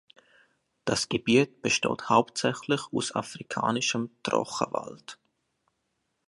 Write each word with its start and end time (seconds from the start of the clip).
Das 0.83 1.09
Gebiet 1.09 1.61
besteht 1.61 2.09
hauptsächlich 2.09 2.81
aus 2.91 3.13
afrikanischem 3.13 4.09
Trockenwald. 4.23 5.19